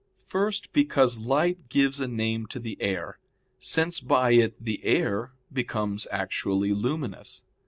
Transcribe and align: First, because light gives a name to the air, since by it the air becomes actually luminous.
First, 0.25 0.73
because 0.73 1.19
light 1.19 1.69
gives 1.69 2.01
a 2.01 2.07
name 2.07 2.47
to 2.47 2.59
the 2.59 2.75
air, 2.81 3.19
since 3.59 3.99
by 3.99 4.31
it 4.31 4.55
the 4.59 4.83
air 4.83 5.33
becomes 5.53 6.07
actually 6.11 6.73
luminous. 6.73 7.43